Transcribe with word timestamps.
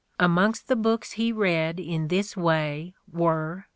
(Amongst 0.19 0.67
the 0.67 0.75
books 0.75 1.11
he 1.11 1.31
read 1.31 1.79
in 1.79 2.07
this 2.07 2.35
way 2.35 2.95
were) 3.13 3.67